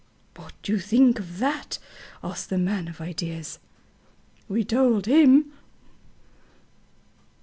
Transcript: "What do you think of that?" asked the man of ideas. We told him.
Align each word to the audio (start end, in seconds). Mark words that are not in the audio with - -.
"What 0.35 0.53
do 0.63 0.71
you 0.71 0.79
think 0.79 1.19
of 1.19 1.37
that?" 1.37 1.77
asked 2.23 2.49
the 2.49 2.57
man 2.57 2.87
of 2.87 2.99
ideas. 3.01 3.59
We 4.47 4.63
told 4.63 5.05
him. 5.05 5.51